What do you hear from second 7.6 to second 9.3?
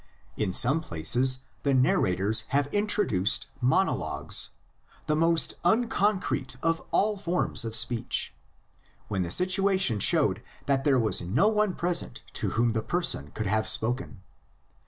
of speech, when the